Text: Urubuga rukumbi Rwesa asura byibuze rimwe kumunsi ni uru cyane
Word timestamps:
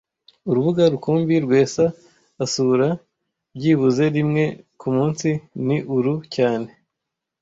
Urubuga 0.49 0.81
rukumbi 0.93 1.35
Rwesa 1.45 1.85
asura 2.43 2.87
byibuze 3.55 4.03
rimwe 4.15 4.43
kumunsi 4.79 5.29
ni 5.67 5.77
uru 5.97 6.13
cyane 6.35 6.69